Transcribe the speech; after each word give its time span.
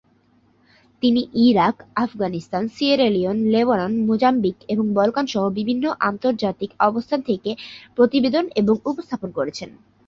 তিনি 1.03 1.21
Iraq, 1.41 1.75
Afghanistan, 1.95 2.63
Sierra 2.67 3.07
Leone, 3.09 3.37
Lebanon, 3.45 3.93
Mozambique 4.05 4.57
এবং 4.67 4.85
Balkan 4.93 5.25
সহ 5.27 5.43
বিভিন্ন 5.49 5.85
আন্তর্জাতিক 6.01 6.71
অবস্থান 6.79 7.19
থেকে 7.21 7.49
প্রতিবেদন 7.97 8.45
এবং 8.55 8.75
উপস্থাপন 8.85 9.29
করেছেন। 9.31 9.69